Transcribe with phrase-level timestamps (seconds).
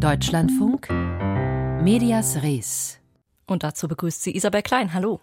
[0.00, 0.88] Deutschlandfunk
[1.82, 2.98] Medias Res.
[3.46, 4.94] Und dazu begrüßt sie Isabel Klein.
[4.94, 5.20] Hallo.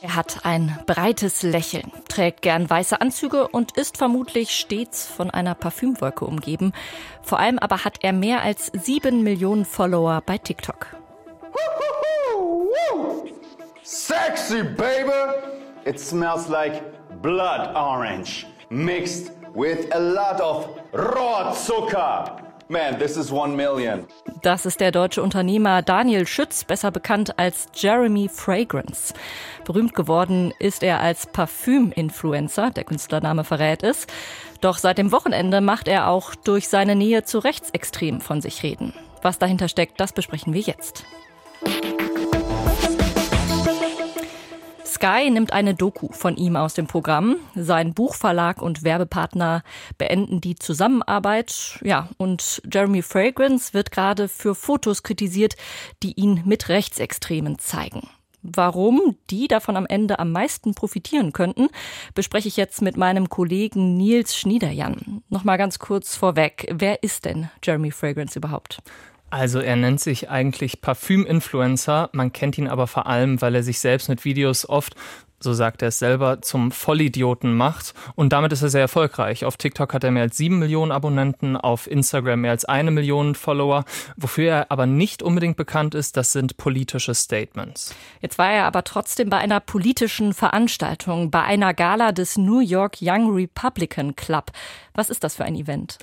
[0.00, 5.54] Er hat ein breites Lächeln, trägt gern weiße Anzüge und ist vermutlich stets von einer
[5.54, 6.72] Parfümwolke umgeben.
[7.20, 10.96] Vor allem aber hat er mehr als sieben Millionen Follower bei TikTok.
[13.82, 15.12] Sexy, baby!
[15.84, 16.82] It smells like
[17.22, 22.44] blood orange mixed with a lot of Rohrzucker.
[22.70, 24.06] Man, this is one million.
[24.42, 29.14] Das ist der deutsche Unternehmer Daniel Schütz, besser bekannt als Jeremy Fragrance.
[29.64, 34.06] Berühmt geworden ist er als Parfüm-Influencer, der Künstlername verrät es.
[34.60, 38.92] Doch seit dem Wochenende macht er auch durch seine Nähe zu Rechtsextremen von sich reden.
[39.22, 41.04] Was dahinter steckt, das besprechen wir jetzt.
[44.98, 47.36] Sky nimmt eine Doku von ihm aus dem Programm.
[47.54, 49.62] Sein Buchverlag und Werbepartner
[49.96, 51.78] beenden die Zusammenarbeit.
[51.84, 55.54] Ja, und Jeremy Fragrance wird gerade für Fotos kritisiert,
[56.02, 58.08] die ihn mit Rechtsextremen zeigen.
[58.42, 61.68] Warum die davon am Ende am meisten profitieren könnten,
[62.16, 65.22] bespreche ich jetzt mit meinem Kollegen Nils Schniederjan.
[65.28, 66.66] Nochmal ganz kurz vorweg.
[66.72, 68.82] Wer ist denn Jeremy Fragrance überhaupt?
[69.30, 73.78] Also er nennt sich eigentlich Parfüm-Influencer, man kennt ihn aber vor allem, weil er sich
[73.78, 74.94] selbst mit Videos oft
[75.40, 77.94] so sagt er es selber, zum Vollidioten macht.
[78.16, 79.44] Und damit ist er sehr erfolgreich.
[79.44, 83.34] Auf TikTok hat er mehr als sieben Millionen Abonnenten, auf Instagram mehr als eine Million
[83.34, 83.84] Follower.
[84.16, 87.94] Wofür er aber nicht unbedingt bekannt ist, das sind politische Statements.
[88.20, 92.96] Jetzt war er aber trotzdem bei einer politischen Veranstaltung, bei einer Gala des New York
[93.00, 94.50] Young Republican Club.
[94.94, 95.98] Was ist das für ein Event?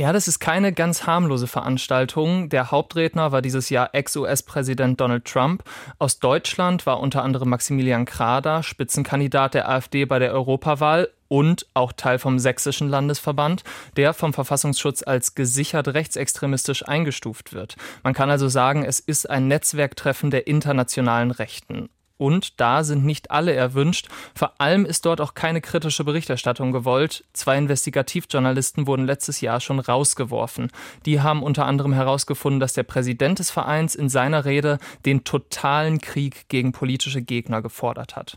[0.00, 2.50] Ja, das ist keine ganz harmlose Veranstaltung.
[2.50, 5.64] Der Hauptredner war dieses Jahr Ex-US-Präsident Donald Trump.
[5.98, 11.92] Aus Deutschland war unter anderem Maximilian Krader, Spitzenkandidat der AfD bei der Europawahl und auch
[11.92, 13.64] Teil vom Sächsischen Landesverband,
[13.96, 17.74] der vom Verfassungsschutz als gesichert rechtsextremistisch eingestuft wird.
[18.04, 21.88] Man kann also sagen, es ist ein Netzwerktreffen der internationalen Rechten.
[22.18, 24.08] Und da sind nicht alle erwünscht.
[24.34, 27.24] Vor allem ist dort auch keine kritische Berichterstattung gewollt.
[27.32, 30.70] Zwei Investigativjournalisten wurden letztes Jahr schon rausgeworfen.
[31.06, 36.00] Die haben unter anderem herausgefunden, dass der Präsident des Vereins in seiner Rede den totalen
[36.00, 38.36] Krieg gegen politische Gegner gefordert hat.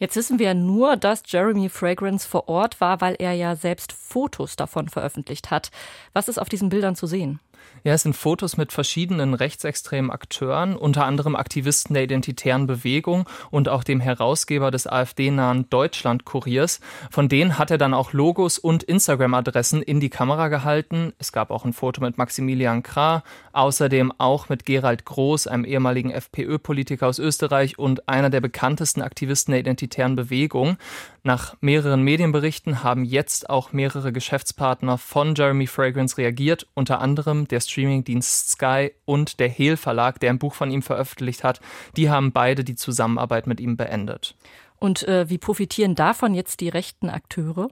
[0.00, 4.56] Jetzt wissen wir nur, dass Jeremy Fragrance vor Ort war, weil er ja selbst Fotos
[4.56, 5.70] davon veröffentlicht hat.
[6.14, 7.38] Was ist auf diesen Bildern zu sehen?
[7.82, 13.70] Ja, es sind Fotos mit verschiedenen rechtsextremen Akteuren, unter anderem Aktivisten der identitären Bewegung und
[13.70, 16.80] auch dem Herausgeber des AfD-nahen Deutschland-Kuriers.
[17.10, 21.14] Von denen hat er dann auch Logos und Instagram-Adressen in die Kamera gehalten.
[21.18, 23.22] Es gab auch ein Foto mit Maximilian Krah,
[23.52, 29.52] außerdem auch mit Gerald Groß, einem ehemaligen FPÖ-Politiker aus Österreich und einer der bekanntesten Aktivisten
[29.52, 30.76] der identitären Bewegung.
[31.22, 37.60] Nach mehreren Medienberichten haben jetzt auch mehrere Geschäftspartner von Jeremy Fragrance reagiert, unter anderem der
[37.60, 41.60] Streamingdienst Sky und der Hehl Verlag, der ein Buch von ihm veröffentlicht hat.
[41.96, 44.34] Die haben beide die Zusammenarbeit mit ihm beendet.
[44.78, 47.68] Und äh, wie profitieren davon jetzt die rechten Akteure?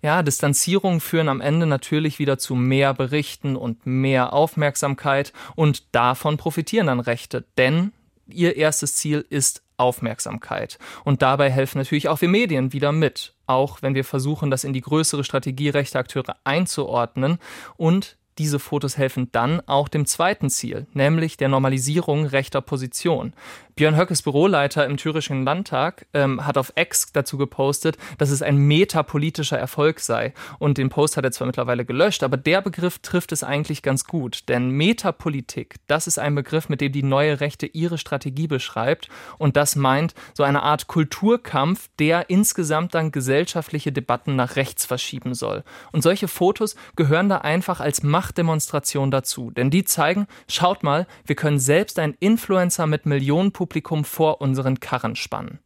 [0.00, 6.36] Ja, Distanzierungen führen am Ende natürlich wieder zu mehr Berichten und mehr Aufmerksamkeit und davon
[6.36, 7.92] profitieren dann Rechte, denn
[8.28, 10.78] ihr erstes Ziel ist Aufmerksamkeit.
[11.04, 14.72] Und dabei helfen natürlich auch wir Medien wieder mit, auch wenn wir versuchen, das in
[14.72, 17.38] die größere Strategie rechter Akteure einzuordnen
[17.76, 23.32] und diese Fotos helfen dann auch dem zweiten Ziel, nämlich der Normalisierung rechter Position.
[23.78, 28.56] Björn Höckes Büroleiter im Thürischen Landtag ähm, hat auf X dazu gepostet, dass es ein
[28.56, 30.34] metapolitischer Erfolg sei.
[30.58, 34.02] Und den Post hat er zwar mittlerweile gelöscht, aber der Begriff trifft es eigentlich ganz
[34.02, 34.48] gut.
[34.48, 39.10] Denn Metapolitik, das ist ein Begriff, mit dem die neue Rechte ihre Strategie beschreibt.
[39.38, 45.34] Und das meint so eine Art Kulturkampf, der insgesamt dann gesellschaftliche Debatten nach rechts verschieben
[45.34, 45.62] soll.
[45.92, 49.52] Und solche Fotos gehören da einfach als Machtdemonstration dazu.
[49.52, 54.80] Denn die zeigen, schaut mal, wir können selbst ein Influencer mit Millionen Publikum vor unseren
[54.80, 55.58] Karren spannen.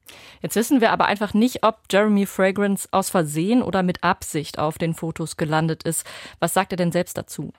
[0.43, 4.77] Jetzt wissen wir aber einfach nicht, ob Jeremy Fragrance aus Versehen oder mit Absicht auf
[4.77, 6.07] den Fotos gelandet ist.
[6.39, 7.53] Was sagt er denn selbst dazu?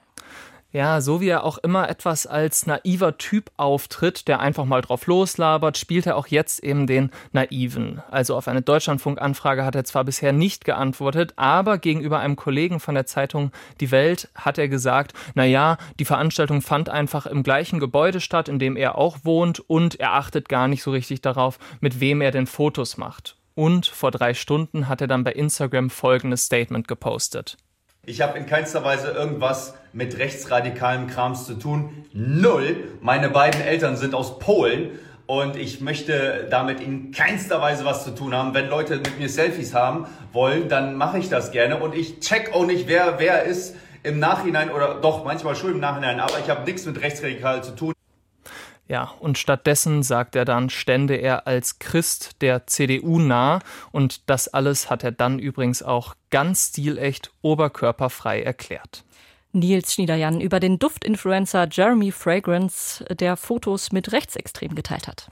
[0.73, 5.05] Ja, so wie er auch immer etwas als naiver Typ auftritt, der einfach mal drauf
[5.05, 8.01] loslabert, spielt er auch jetzt eben den Naiven.
[8.09, 12.95] Also auf eine Deutschlandfunk-Anfrage hat er zwar bisher nicht geantwortet, aber gegenüber einem Kollegen von
[12.95, 17.79] der Zeitung Die Welt hat er gesagt, na ja, die Veranstaltung fand einfach im gleichen
[17.79, 21.59] Gebäude statt, in dem er auch wohnt und er achtet gar nicht so richtig darauf,
[21.81, 23.37] mit wem er denn Fotos macht.
[23.53, 27.57] Und vor drei Stunden hat er dann bei Instagram folgendes Statement gepostet.
[28.05, 32.05] Ich habe in keinster Weise irgendwas mit rechtsradikalem Krams zu tun.
[32.11, 32.75] Null.
[32.99, 34.99] Meine beiden Eltern sind aus Polen.
[35.25, 38.53] und ich möchte damit in keinster Weise was zu tun haben.
[38.53, 42.53] Wenn Leute mit mir Selfies haben wollen, dann mache ich das gerne und ich check
[42.53, 46.49] auch nicht, wer wer ist im Nachhinein oder doch manchmal schon im Nachhinein, aber ich
[46.49, 47.93] habe nichts mit Rechtsradikal zu tun.
[48.87, 53.59] Ja, und stattdessen, sagt er dann, stände er als Christ der CDU nah
[53.91, 59.05] und das alles hat er dann übrigens auch ganz stilecht oberkörperfrei erklärt.
[59.53, 65.31] Nils Schniederjan über den Duftinfluencer Jeremy Fragrance, der Fotos mit Rechtsextrem geteilt hat.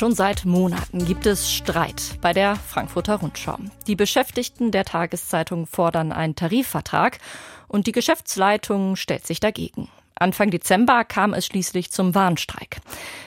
[0.00, 3.58] Schon seit Monaten gibt es Streit bei der Frankfurter Rundschau.
[3.86, 7.18] Die Beschäftigten der Tageszeitung fordern einen Tarifvertrag
[7.68, 9.90] und die Geschäftsleitung stellt sich dagegen.
[10.14, 12.80] Anfang Dezember kam es schließlich zum Warnstreik.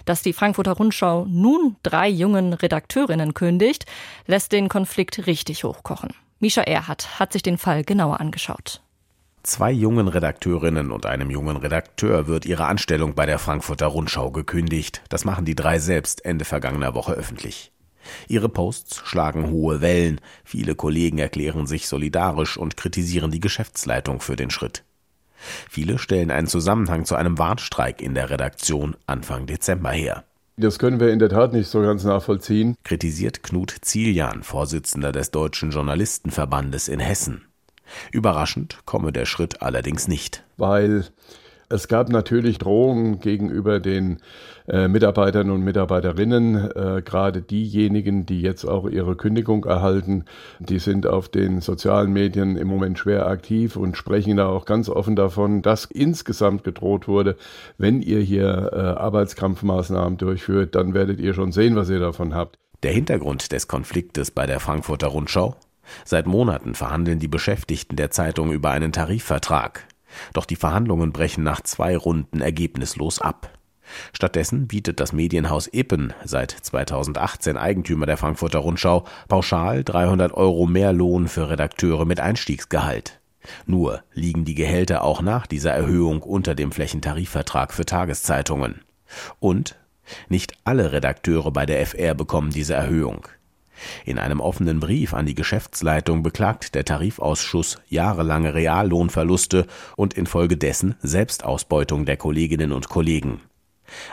[0.05, 3.85] Dass die Frankfurter Rundschau nun drei jungen Redakteurinnen kündigt,
[4.25, 6.15] lässt den Konflikt richtig hochkochen.
[6.39, 8.81] Misha Erhardt hat sich den Fall genauer angeschaut.
[9.43, 15.01] Zwei jungen Redakteurinnen und einem jungen Redakteur wird ihre Anstellung bei der Frankfurter Rundschau gekündigt.
[15.09, 17.73] Das machen die drei selbst Ende vergangener Woche öffentlich.
[18.29, 20.21] Ihre Posts schlagen hohe Wellen.
[20.45, 24.85] Viele Kollegen erklären sich solidarisch und kritisieren die Geschäftsleitung für den Schritt.
[25.69, 30.23] Viele stellen einen Zusammenhang zu einem Warnstreik in der Redaktion Anfang Dezember her.
[30.55, 35.31] Das können wir in der Tat nicht so ganz nachvollziehen, kritisiert Knut Zieljan, Vorsitzender des
[35.31, 37.45] Deutschen Journalistenverbandes in Hessen.
[38.11, 40.43] Überraschend komme der Schritt allerdings nicht.
[40.57, 41.05] Weil
[41.73, 44.19] es gab natürlich Drohungen gegenüber den
[44.67, 50.25] äh, Mitarbeitern und Mitarbeiterinnen, äh, gerade diejenigen, die jetzt auch ihre Kündigung erhalten,
[50.59, 54.87] die sind auf den sozialen Medien im Moment schwer aktiv und sprechen da auch ganz
[54.87, 57.37] offen davon, dass insgesamt gedroht wurde,
[57.79, 62.59] wenn ihr hier äh, Arbeitskampfmaßnahmen durchführt, dann werdet ihr schon sehen, was ihr davon habt.
[62.83, 65.55] Der Hintergrund des Konfliktes bei der Frankfurter Rundschau?
[66.05, 69.87] Seit Monaten verhandeln die Beschäftigten der Zeitung über einen Tarifvertrag.
[70.33, 73.49] Doch die Verhandlungen brechen nach zwei Runden ergebnislos ab.
[74.13, 80.93] Stattdessen bietet das Medienhaus Ippen, seit 2018 Eigentümer der Frankfurter Rundschau, pauschal 300 Euro mehr
[80.93, 83.19] Lohn für Redakteure mit Einstiegsgehalt.
[83.65, 88.81] Nur liegen die Gehälter auch nach dieser Erhöhung unter dem Flächentarifvertrag für Tageszeitungen.
[89.39, 89.75] Und
[90.29, 93.27] nicht alle Redakteure bei der FR bekommen diese Erhöhung.
[94.05, 102.05] In einem offenen Brief an die Geschäftsleitung beklagt der Tarifausschuss jahrelange Reallohnverluste und infolgedessen Selbstausbeutung
[102.05, 103.41] der Kolleginnen und Kollegen.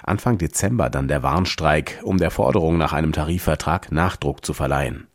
[0.02, 5.06] Anfang Dezember dann der Warnstreik, um der Forderung nach einem Tarifvertrag Nachdruck zu verleihen.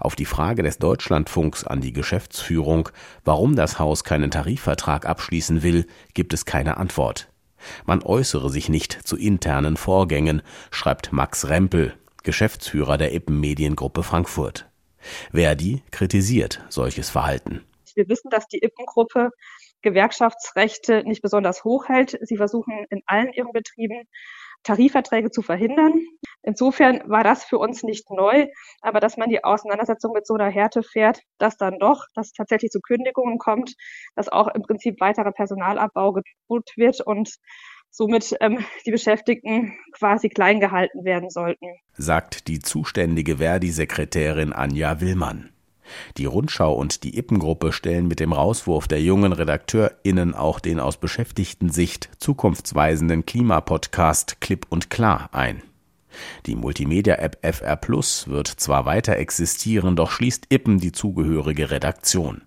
[0.00, 2.88] Auf die Frage des Deutschlandfunks an die Geschäftsführung,
[3.24, 7.28] warum das Haus keinen Tarifvertrag abschließen will, gibt es keine Antwort.
[7.84, 11.94] Man äußere sich nicht zu internen Vorgängen, schreibt Max Rempel,
[12.28, 14.68] Geschäftsführer der Ippen Mediengruppe Frankfurt.
[15.32, 17.64] Verdi kritisiert solches Verhalten.
[17.94, 19.30] Wir wissen, dass die Ippen-Gruppe
[19.80, 22.18] Gewerkschaftsrechte nicht besonders hoch hält.
[22.20, 24.02] Sie versuchen in allen ihren Betrieben
[24.62, 25.94] Tarifverträge zu verhindern.
[26.42, 28.46] Insofern war das für uns nicht neu,
[28.82, 32.70] aber dass man die Auseinandersetzung mit so einer Härte fährt, dass dann doch, dass tatsächlich
[32.70, 33.72] zu Kündigungen kommt,
[34.16, 37.36] dass auch im Prinzip weiterer Personalabbau gedroht wird und
[37.90, 41.66] somit ähm, die Beschäftigten quasi klein gehalten werden sollten.
[41.96, 45.50] Sagt die zuständige Verdi-Sekretärin Anja Willmann.
[46.16, 50.98] Die Rundschau und die Ippengruppe stellen mit dem Rauswurf der jungen RedakteurInnen auch den aus
[50.98, 55.62] Beschäftigten-Sicht zukunftsweisenden Klimapodcast Klipp und Klar ein.
[56.46, 62.42] Die Multimedia-App FR Plus wird zwar weiter existieren, doch schließt Ippen die zugehörige Redaktion.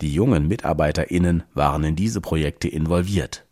[0.00, 3.45] Die jungen MitarbeiterInnen waren in diese Projekte involviert.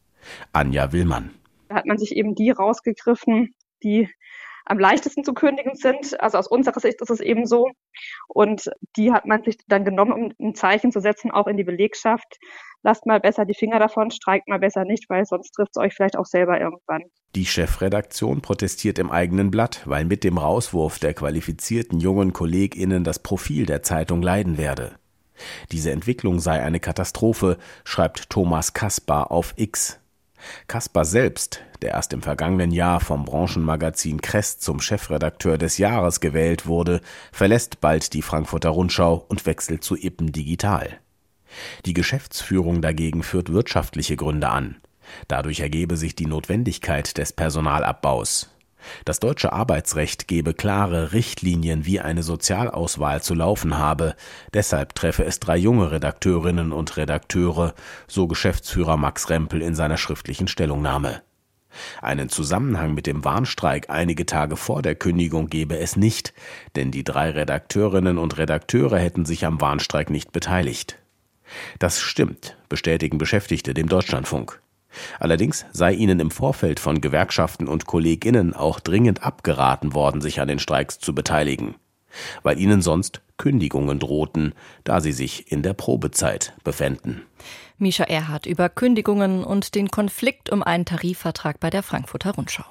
[0.53, 1.31] Anja Willmann.
[1.69, 4.09] Da hat man sich eben die rausgegriffen, die
[4.65, 6.21] am leichtesten zu kündigen sind.
[6.21, 7.71] Also aus unserer Sicht ist es eben so.
[8.29, 11.65] Und die hat man sich dann genommen, um ein Zeichen zu setzen, auch in die
[11.65, 12.39] Belegschaft.
[12.83, 15.95] Lasst mal besser die Finger davon, streikt mal besser nicht, weil sonst trifft es euch
[15.95, 17.03] vielleicht auch selber irgendwann.
[17.35, 23.19] Die Chefredaktion protestiert im eigenen Blatt, weil mit dem Rauswurf der qualifizierten jungen KollegInnen das
[23.19, 24.97] Profil der Zeitung leiden werde.
[25.73, 30.01] Diese Entwicklung sei eine Katastrophe, schreibt Thomas Kaspar auf X.
[30.67, 36.67] Kaspar selbst, der erst im vergangenen Jahr vom Branchenmagazin Kress zum Chefredakteur des Jahres gewählt
[36.67, 37.01] wurde,
[37.33, 40.99] verlässt bald die Frankfurter Rundschau und wechselt zu Ippen Digital.
[41.87, 44.77] Die Geschäftsführung dagegen führt wirtschaftliche Gründe an.
[45.29, 48.54] Dadurch ergebe sich die Notwendigkeit des Personalabbaus.
[49.05, 54.15] Das deutsche Arbeitsrecht gebe klare Richtlinien, wie eine Sozialauswahl zu laufen habe.
[54.53, 57.75] Deshalb treffe es drei junge Redakteurinnen und Redakteure,
[58.07, 61.23] so Geschäftsführer Max Rempel in seiner schriftlichen Stellungnahme.
[62.01, 66.33] Einen Zusammenhang mit dem Warnstreik einige Tage vor der Kündigung gebe es nicht,
[66.77, 70.99] denn die drei Redakteurinnen und Redakteure hätten sich am Warnstreik nicht beteiligt.
[71.79, 74.61] Das stimmt, bestätigen Beschäftigte dem Deutschlandfunk.
[75.19, 80.49] Allerdings sei ihnen im Vorfeld von Gewerkschaften und Kolleginnen auch dringend abgeraten worden, sich an
[80.49, 81.75] den Streiks zu beteiligen,
[82.43, 87.23] weil ihnen sonst Kündigungen drohten, da sie sich in der Probezeit befänden.
[87.79, 92.65] Misha Erhardt über Kündigungen und den Konflikt um einen Tarifvertrag bei der Frankfurter Rundschau.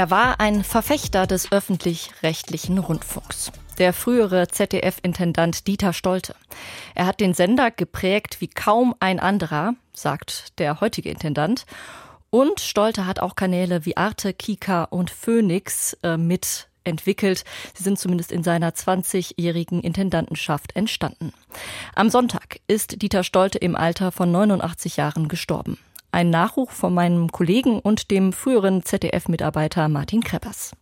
[0.00, 3.52] Er war ein Verfechter des öffentlich-rechtlichen Rundfunks.
[3.76, 6.34] Der frühere ZDF-Intendant Dieter Stolte.
[6.94, 11.66] Er hat den Sender geprägt wie kaum ein anderer, sagt der heutige Intendant.
[12.30, 16.68] Und Stolte hat auch Kanäle wie Arte, Kika und Phoenix äh, mit.
[16.86, 21.34] Sie sind zumindest in seiner 20-jährigen Intendantenschaft entstanden.
[21.94, 25.76] Am Sonntag ist Dieter Stolte im Alter von 89 Jahren gestorben.
[26.12, 30.72] Ein Nachruf von meinem Kollegen und dem früheren ZDF-Mitarbeiter Martin Kreppers.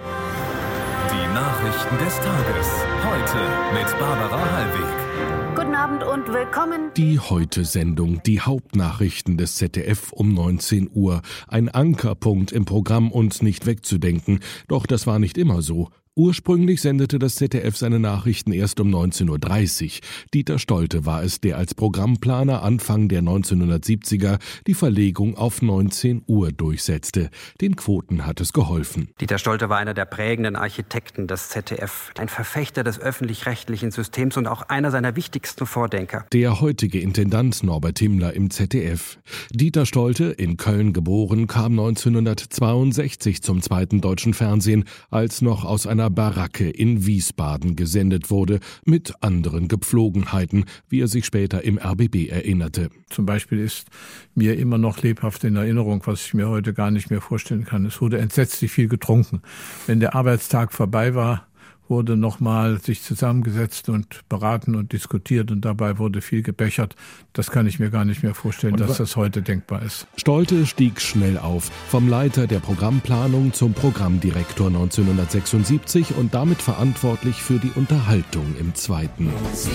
[0.00, 2.66] Die Nachrichten des Tages.
[3.04, 3.38] Heute
[3.72, 5.54] mit Barbara Hallweg.
[5.54, 6.90] Guten Abend und willkommen.
[6.96, 11.22] Die Heute-Sendung, die Hauptnachrichten des ZDF um 19 Uhr.
[11.46, 14.40] Ein Ankerpunkt im Programm und nicht wegzudenken.
[14.66, 15.88] Doch das war nicht immer so.
[16.18, 19.90] Ursprünglich sendete das ZDF seine Nachrichten erst um 19.30 Uhr.
[20.34, 26.50] Dieter Stolte war es, der als Programmplaner Anfang der 1970er die Verlegung auf 19 Uhr
[26.50, 27.30] durchsetzte.
[27.60, 29.10] Den Quoten hat es geholfen.
[29.20, 34.48] Dieter Stolte war einer der prägenden Architekten des ZDF, ein Verfechter des öffentlich-rechtlichen Systems und
[34.48, 36.26] auch einer seiner wichtigsten Vordenker.
[36.32, 39.20] Der heutige Intendant Norbert Himmler im ZDF.
[39.52, 46.07] Dieter Stolte, in Köln geboren, kam 1962 zum zweiten deutschen Fernsehen, als noch aus einer
[46.08, 52.28] einer Baracke in Wiesbaden gesendet wurde, mit anderen Gepflogenheiten, wie er sich später im RBB
[52.30, 52.90] erinnerte.
[53.10, 53.88] Zum Beispiel ist
[54.34, 57.84] mir immer noch lebhaft in Erinnerung, was ich mir heute gar nicht mehr vorstellen kann.
[57.84, 59.42] Es wurde entsetzlich viel getrunken.
[59.86, 61.47] Wenn der Arbeitstag vorbei war,
[61.88, 66.94] wurde nochmal sich zusammengesetzt und beraten und diskutiert und dabei wurde viel gebechert.
[67.32, 70.06] Das kann ich mir gar nicht mehr vorstellen, und dass das heute denkbar ist.
[70.16, 77.58] Stolte stieg schnell auf, vom Leiter der Programmplanung zum Programmdirektor 1976 und damit verantwortlich für
[77.58, 79.32] die Unterhaltung im Zweiten.
[79.48, 79.72] Musik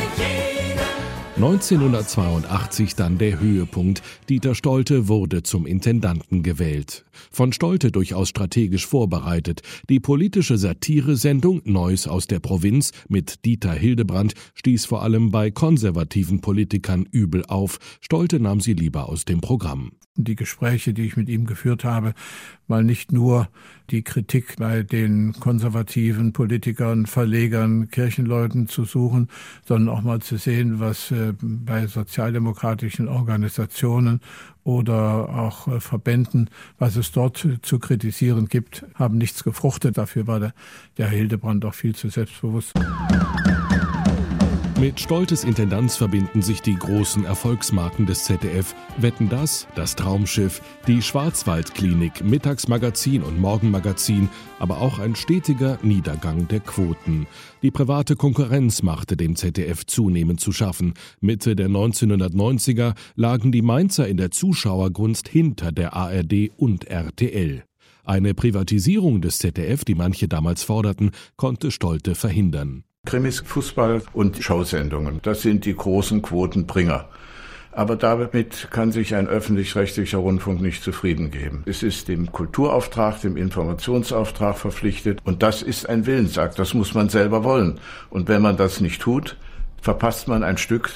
[1.39, 4.01] 1982 dann der Höhepunkt.
[4.27, 7.05] Dieter Stolte wurde zum Intendanten gewählt.
[7.31, 9.61] Von Stolte durchaus strategisch vorbereitet.
[9.87, 16.41] Die politische Satiresendung Neues aus der Provinz mit Dieter Hildebrand stieß vor allem bei konservativen
[16.41, 17.79] Politikern übel auf.
[18.01, 22.13] Stolte nahm sie lieber aus dem Programm die Gespräche, die ich mit ihm geführt habe,
[22.67, 23.49] mal nicht nur
[23.89, 29.29] die Kritik bei den konservativen Politikern, Verlegern, Kirchenleuten zu suchen,
[29.65, 34.21] sondern auch mal zu sehen, was äh, bei sozialdemokratischen Organisationen
[34.63, 39.97] oder auch äh, Verbänden, was es dort zu kritisieren gibt, haben nichts gefruchtet.
[39.97, 40.53] Dafür war der,
[40.97, 42.73] der Hildebrand auch viel zu selbstbewusst.
[44.79, 48.73] Mit Stoltes Intendanz verbinden sich die großen Erfolgsmarken des ZDF.
[48.97, 56.61] Wetten das, das Traumschiff, die Schwarzwaldklinik, Mittagsmagazin und Morgenmagazin, aber auch ein stetiger Niedergang der
[56.61, 57.27] Quoten.
[57.61, 60.93] Die private Konkurrenz machte dem ZDF zunehmend zu schaffen.
[61.19, 67.65] Mitte der 1990er lagen die Mainzer in der Zuschauergunst hinter der ARD und RTL.
[68.05, 72.85] Eine Privatisierung des ZDF, die manche damals forderten, konnte Stolte verhindern.
[73.09, 75.19] Krimis, Fußball und Showsendungen.
[75.23, 77.09] Das sind die großen Quotenbringer.
[77.71, 81.63] Aber damit kann sich ein öffentlich-rechtlicher Rundfunk nicht zufrieden geben.
[81.65, 86.59] Es ist dem Kulturauftrag, dem Informationsauftrag verpflichtet und das ist ein Willensakt.
[86.59, 87.79] Das muss man selber wollen.
[88.11, 89.37] Und wenn man das nicht tut,
[89.81, 90.91] verpasst man ein Stück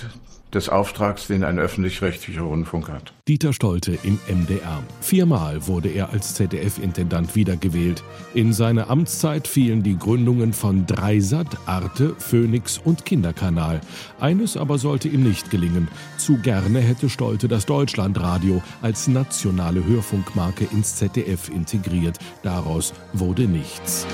[0.54, 3.14] des Auftrags, den ein öffentlich-rechtlicher Rundfunk hat.
[3.28, 4.84] Dieter Stolte im MDR.
[5.02, 8.04] Viermal wurde er als ZDF-Intendant wiedergewählt.
[8.34, 13.82] In seine Amtszeit fielen die Gründungen von Dreisat, Arte, Phoenix und Kinderkanal.
[14.20, 15.88] Eines aber sollte ihm nicht gelingen.
[16.18, 22.20] Zu gerne hätte Stolte das Deutschlandradio als nationale Hörfunkmarke ins ZDF integriert.
[22.44, 24.06] Daraus wurde nichts.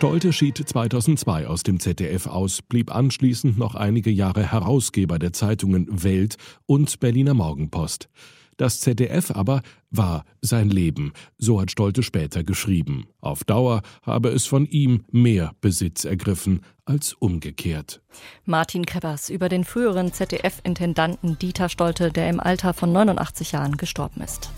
[0.00, 6.02] Stolte schied 2002 aus dem ZDF aus, blieb anschließend noch einige Jahre Herausgeber der Zeitungen
[6.02, 8.08] Welt und Berliner Morgenpost.
[8.56, 13.08] Das ZDF aber war sein Leben, so hat Stolte später geschrieben.
[13.20, 18.00] Auf Dauer habe es von ihm mehr Besitz ergriffen als umgekehrt.
[18.46, 24.22] Martin Kreppers über den früheren ZDF-Intendanten Dieter Stolte, der im Alter von 89 Jahren gestorben
[24.22, 24.50] ist.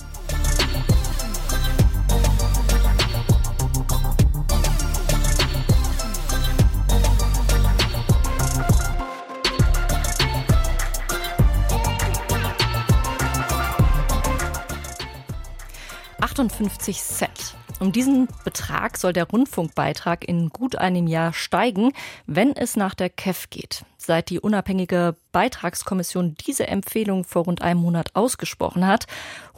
[16.22, 17.56] 58 Cent.
[17.80, 21.92] Um diesen Betrag soll der Rundfunkbeitrag in gut einem Jahr steigen,
[22.26, 23.84] wenn es nach der KEF geht.
[23.98, 29.06] Seit die unabhängige Beitragskommission diese Empfehlung vor rund einem Monat ausgesprochen hat,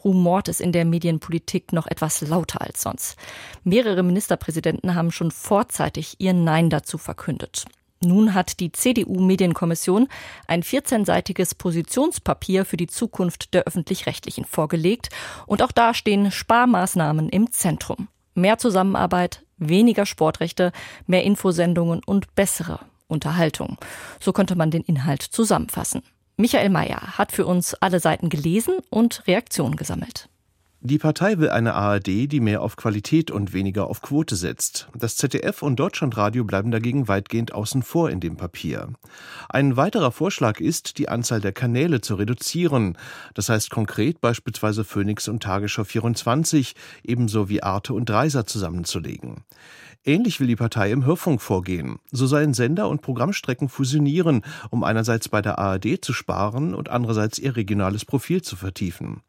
[0.02, 3.16] rumort es in der Medienpolitik noch etwas lauter als sonst.
[3.62, 7.66] Mehrere Ministerpräsidenten haben schon vorzeitig ihr Nein dazu verkündet.
[8.05, 10.09] Nun hat die CDU-Medienkommission
[10.47, 15.09] ein 14-seitiges Positionspapier für die Zukunft der öffentlich-rechtlichen vorgelegt.
[15.47, 18.09] Und auch da stehen Sparmaßnahmen im Zentrum.
[18.35, 20.73] Mehr Zusammenarbeit, weniger Sportrechte,
[21.07, 23.79] mehr Infosendungen und bessere Unterhaltung.
[24.21, 26.03] So könnte man den Inhalt zusammenfassen.
[26.37, 30.29] Michael Mayer hat für uns alle Seiten gelesen und Reaktionen gesammelt.
[30.87, 34.87] Die Partei will eine ARD, die mehr auf Qualität und weniger auf Quote setzt.
[34.95, 38.91] Das ZDF und Deutschlandradio bleiben dagegen weitgehend außen vor in dem Papier.
[39.49, 42.99] Ein weiterer Vorschlag ist, die Anzahl der Kanäle zu reduzieren.
[43.33, 49.37] Das heißt konkret beispielsweise Phoenix und Tagesschau 24, ebenso wie Arte und Dreiser zusammenzulegen.
[50.07, 51.99] Ähnlich will die Partei im Hörfunk vorgehen.
[52.12, 57.38] So sollen Sender und Programmstrecken fusionieren, um einerseits bei der ARD zu sparen und andererseits
[57.38, 59.23] ihr regionales Profil zu vertiefen.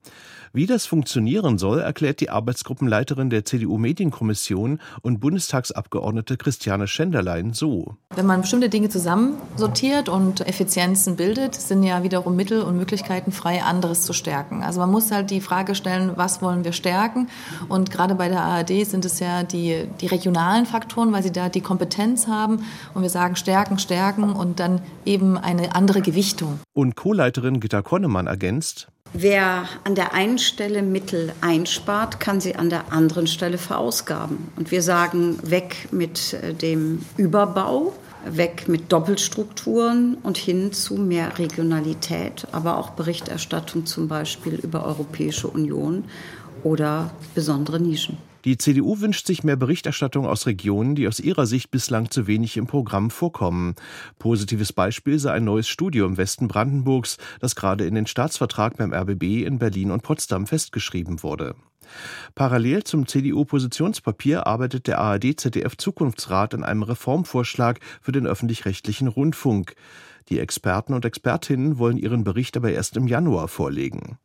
[0.56, 7.98] Wie das funktionieren soll, erklärt die Arbeitsgruppenleiterin der CDU-Medienkommission und Bundestagsabgeordnete Christiane Schenderlein so.
[8.16, 13.64] Wenn man bestimmte Dinge zusammensortiert und Effizienzen bildet, sind ja wiederum Mittel und Möglichkeiten frei,
[13.64, 14.64] anderes zu stärken.
[14.64, 17.28] Also man muss halt die Frage stellen, was wollen wir stärken?
[17.68, 21.50] Und gerade bei der ARD sind es ja die, die regionalen Faktoren, weil sie da
[21.50, 22.64] die Kompetenz haben.
[22.94, 26.62] Und wir sagen stärken, stärken und dann eben eine andere Gewichtung.
[26.72, 28.88] Und Co-Leiterin Gitta Konnemann ergänzt,
[29.18, 34.52] Wer an der einen Stelle Mittel einspart, kann sie an der anderen Stelle verausgaben.
[34.58, 37.94] Und wir sagen weg mit äh, dem Überbau,
[38.26, 45.48] weg mit Doppelstrukturen und hin zu mehr Regionalität, aber auch Berichterstattung zum Beispiel über Europäische
[45.48, 46.04] Union
[46.64, 48.18] oder besondere Nischen.
[48.46, 52.58] Die CDU wünscht sich mehr Berichterstattung aus Regionen, die aus ihrer Sicht bislang zu wenig
[52.58, 53.74] im Programm vorkommen.
[54.20, 58.94] Positives Beispiel sei ein neues Studio im Westen Brandenburgs, das gerade in den Staatsvertrag beim
[58.94, 61.56] RBB in Berlin und Potsdam festgeschrieben wurde.
[62.36, 69.76] Parallel zum CDU-Positionspapier arbeitet der ARD-ZDF-Zukunftsrat an einem Reformvorschlag für den öffentlich-rechtlichen Rundfunk.
[70.30, 74.18] Die Experten und Expertinnen wollen ihren Bericht aber erst im Januar vorlegen.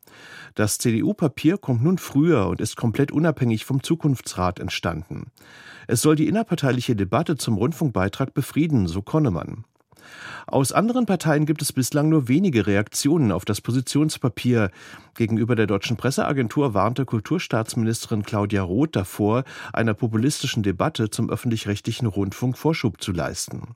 [0.55, 5.31] Das CDU-Papier kommt nun früher und ist komplett unabhängig vom Zukunftsrat entstanden.
[5.87, 9.65] Es soll die innerparteiliche Debatte zum Rundfunkbeitrag befrieden, so Konnemann.
[10.47, 14.71] Aus anderen Parteien gibt es bislang nur wenige Reaktionen auf das Positionspapier.
[15.15, 22.57] Gegenüber der deutschen Presseagentur warnte Kulturstaatsministerin Claudia Roth davor, einer populistischen Debatte zum öffentlich-rechtlichen Rundfunk
[22.57, 23.75] Vorschub zu leisten.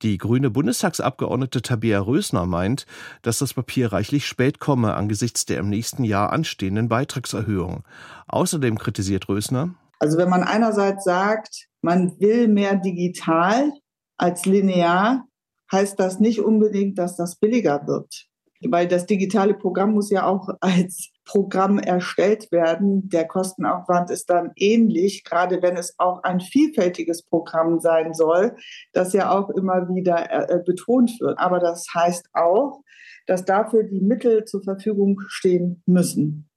[0.00, 2.86] Die grüne Bundestagsabgeordnete Tabea Rösner meint,
[3.22, 7.84] dass das Papier reichlich spät komme angesichts der im nächsten Jahr anstehenden Beitragserhöhung.
[8.26, 13.70] Außerdem kritisiert Rösner, also wenn man einerseits sagt, man will mehr digital
[14.16, 15.28] als linear,
[15.70, 18.26] heißt das nicht unbedingt, dass das billiger wird.
[18.68, 23.08] Weil das digitale Programm muss ja auch als Programm erstellt werden.
[23.08, 28.56] Der Kostenaufwand ist dann ähnlich, gerade wenn es auch ein vielfältiges Programm sein soll,
[28.92, 31.38] das ja auch immer wieder äh, betont wird.
[31.38, 32.82] Aber das heißt auch,
[33.26, 36.48] dass dafür die Mittel zur Verfügung stehen müssen.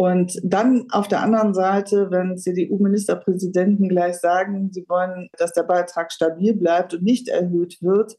[0.00, 6.12] Und dann auf der anderen Seite, wenn CDU-Ministerpräsidenten gleich sagen, sie wollen, dass der Beitrag
[6.12, 8.16] stabil bleibt und nicht erhöht wird,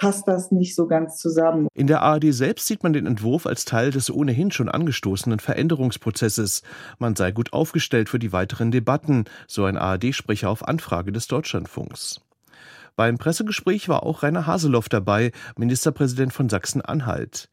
[0.00, 1.68] passt das nicht so ganz zusammen.
[1.74, 6.62] In der ARD selbst sieht man den Entwurf als Teil des ohnehin schon angestoßenen Veränderungsprozesses.
[6.98, 12.22] Man sei gut aufgestellt für die weiteren Debatten, so ein ARD-Sprecher auf Anfrage des Deutschlandfunks.
[12.96, 17.48] Beim Pressegespräch war auch Rainer Haseloff dabei, Ministerpräsident von Sachsen-Anhalt.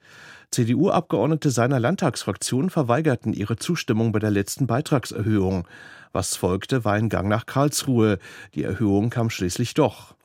[0.52, 5.68] CDU-Abgeordnete seiner Landtagsfraktion verweigerten ihre Zustimmung bei der letzten Beitragserhöhung.
[6.14, 8.20] Was folgte, war ein Gang nach Karlsruhe.
[8.56, 10.17] Die Erhöhung kam schließlich doch.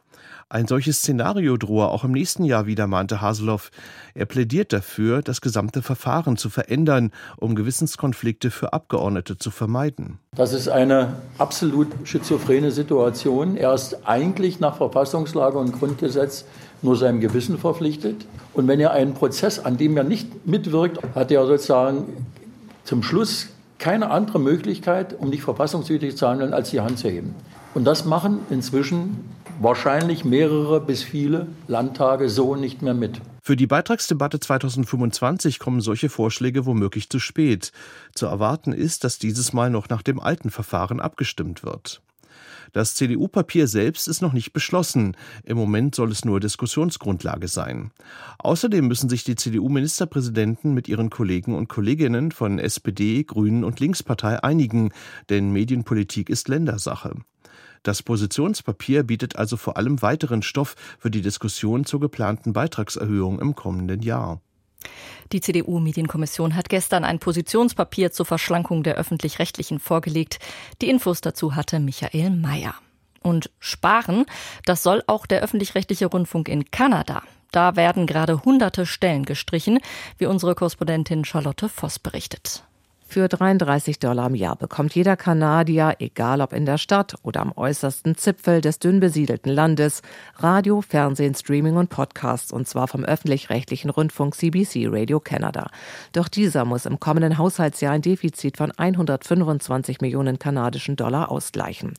[0.52, 3.70] Ein solches Szenario drohe auch im nächsten Jahr wieder, mahnte Haseloff.
[4.12, 10.18] Er plädiert dafür, das gesamte Verfahren zu verändern, um Gewissenskonflikte für Abgeordnete zu vermeiden.
[10.36, 13.56] Das ist eine absolut schizophrene Situation.
[13.56, 16.44] Er ist eigentlich nach Verfassungslage und Grundgesetz
[16.82, 18.26] nur seinem Gewissen verpflichtet.
[18.52, 22.26] Und wenn er einen Prozess, an dem er nicht mitwirkt, hat er sozusagen
[22.84, 27.34] zum Schluss keine andere Möglichkeit, um nicht verfassungswidrig zu handeln, als die Hand zu heben.
[27.74, 29.24] Und das machen inzwischen
[29.60, 33.20] wahrscheinlich mehrere bis viele Landtage so nicht mehr mit.
[33.42, 37.72] Für die Beitragsdebatte 2025 kommen solche Vorschläge womöglich zu spät.
[38.14, 42.02] Zu erwarten ist, dass dieses Mal noch nach dem alten Verfahren abgestimmt wird.
[42.72, 45.14] Das CDU-Papier selbst ist noch nicht beschlossen.
[45.44, 47.90] Im Moment soll es nur Diskussionsgrundlage sein.
[48.38, 54.42] Außerdem müssen sich die CDU-Ministerpräsidenten mit ihren Kollegen und Kolleginnen von SPD, Grünen und Linkspartei
[54.42, 54.90] einigen,
[55.28, 57.16] denn Medienpolitik ist Ländersache.
[57.82, 63.54] Das Positionspapier bietet also vor allem weiteren Stoff für die Diskussion zur geplanten Beitragserhöhung im
[63.54, 64.40] kommenden Jahr.
[65.32, 70.38] Die CDU-Medienkommission hat gestern ein Positionspapier zur Verschlankung der öffentlich-rechtlichen vorgelegt.
[70.80, 72.74] Die Infos dazu hatte Michael Mayer.
[73.22, 74.26] Und sparen,
[74.64, 77.22] das soll auch der öffentlich-rechtliche Rundfunk in Kanada.
[77.52, 79.78] Da werden gerade hunderte Stellen gestrichen,
[80.18, 82.64] wie unsere Korrespondentin Charlotte Voss berichtet.
[83.12, 87.52] Für 33 Dollar im Jahr bekommt jeder Kanadier, egal ob in der Stadt oder am
[87.54, 90.00] äußersten Zipfel des dünn besiedelten Landes,
[90.36, 95.68] Radio, Fernsehen, Streaming und Podcasts, und zwar vom öffentlich-rechtlichen Rundfunk CBC Radio Canada.
[96.14, 101.92] Doch dieser muss im kommenden Haushaltsjahr ein Defizit von 125 Millionen kanadischen Dollar ausgleichen.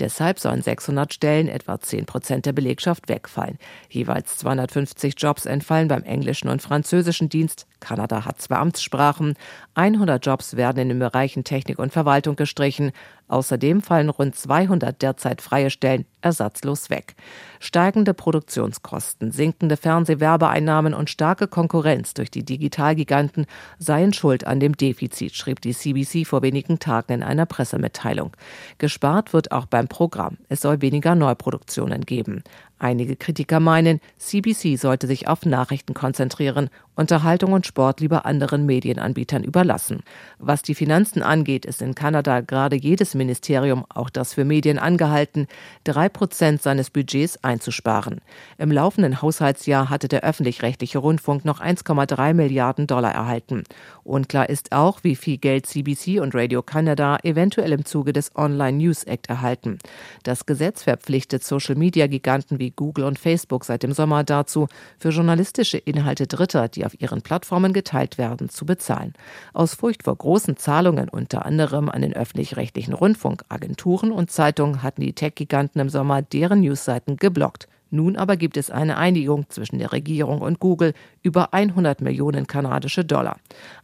[0.00, 3.58] Deshalb sollen 600 Stellen, etwa 10 Prozent der Belegschaft, wegfallen.
[3.88, 7.66] Jeweils 250 Jobs entfallen beim englischen und französischen Dienst.
[7.80, 9.34] Kanada hat zwei Amtssprachen.
[9.74, 12.92] 100 Jobs werden in den Bereichen Technik und Verwaltung gestrichen.
[13.28, 17.14] Außerdem fallen rund 200 derzeit freie Stellen ersatzlos weg.
[17.60, 23.46] Steigende Produktionskosten, sinkende Fernsehwerbeeinnahmen und starke Konkurrenz durch die Digitalgiganten
[23.78, 28.32] seien schuld an dem Defizit, schrieb die CBC vor wenigen Tagen in einer Pressemitteilung.
[28.78, 30.38] Gespart wird auch beim Programm.
[30.48, 32.42] Es soll weniger Neuproduktionen geben.
[32.80, 39.42] Einige Kritiker meinen, CBC sollte sich auf Nachrichten konzentrieren, Unterhaltung und Sport lieber anderen Medienanbietern
[39.42, 40.02] überlassen.
[40.38, 45.46] Was die Finanzen angeht, ist in Kanada gerade jedes Ministerium, auch das für Medien, angehalten,
[45.84, 48.22] drei Prozent seines Budgets einzusparen.
[48.56, 53.64] Im laufenden Haushaltsjahr hatte der öffentlich-rechtliche Rundfunk noch 1,3 Milliarden Dollar erhalten.
[54.04, 58.78] Unklar ist auch, wie viel Geld CBC und Radio Canada eventuell im Zuge des Online
[58.78, 59.78] News Act erhalten.
[60.22, 64.66] Das Gesetz verpflichtet Social-Media-Giganten wie Google und Facebook seit dem Sommer dazu,
[64.98, 69.12] für journalistische Inhalte Dritter, die auf ihren Plattformen geteilt werden, zu bezahlen.
[69.52, 73.07] Aus Furcht vor großen Zahlungen, unter anderem an den öffentlich-rechtlichen Rundfunk,
[73.48, 77.68] Agenturen und Zeitungen, hatten die Tech-Giganten im Sommer deren Newsseiten geblockt.
[77.90, 83.04] Nun aber gibt es eine Einigung zwischen der Regierung und Google über 100 Millionen kanadische
[83.04, 83.38] Dollar.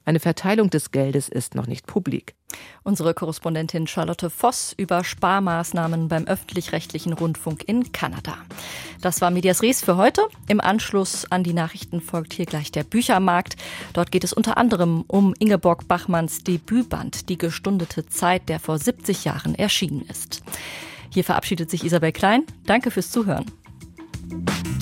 [0.04, 2.34] Eine Verteilung des Geldes ist noch nicht publik.
[2.82, 8.36] Unsere Korrespondentin Charlotte Voss über Sparmaßnahmen beim öffentlich-rechtlichen Rundfunk in Kanada.
[9.00, 10.22] Das war Medias Res für heute.
[10.48, 13.56] Im Anschluss an die Nachrichten folgt hier gleich der Büchermarkt.
[13.92, 19.24] Dort geht es unter anderem um Ingeborg Bachmanns Debütband Die gestundete Zeit, der vor 70
[19.24, 20.42] Jahren erschienen ist.
[21.10, 22.44] Hier verabschiedet sich Isabel Klein.
[22.66, 23.46] Danke fürs Zuhören.
[24.40, 24.73] Bye.